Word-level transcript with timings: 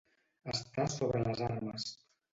Estar 0.53 0.87
sobre 0.93 1.23
les 1.27 1.45
armes. 1.49 1.87